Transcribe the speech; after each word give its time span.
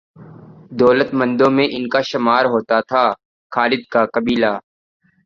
دولت 0.79 1.09
مندوں 1.13 1.49
میں 1.51 1.67
ان 1.71 1.83
کا 1.89 2.01
شمار 2.01 2.43
ہوتا 2.45 2.77
تھا۔ 2.89 3.03
خالد 3.51 3.81
کا 3.93 4.01
قبیلہ 4.13 4.51